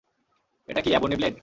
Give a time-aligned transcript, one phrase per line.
[0.69, 1.35] এটা কি ebony blade?